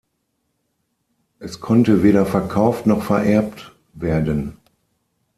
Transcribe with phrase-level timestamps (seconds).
[1.37, 4.57] Es konnte weder verkauft noch vererbt werden.